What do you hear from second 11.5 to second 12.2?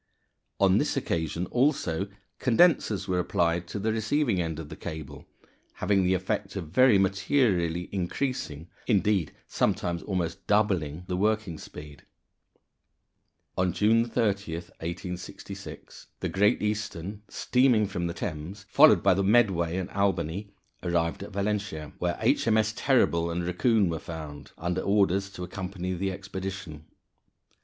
speed.